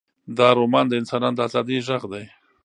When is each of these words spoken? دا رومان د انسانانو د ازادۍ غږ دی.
دا 0.37 0.47
رومان 0.59 0.85
د 0.87 0.93
انسانانو 1.01 1.37
د 1.37 1.39
ازادۍ 1.47 1.77
غږ 1.87 2.03
دی. 2.11 2.25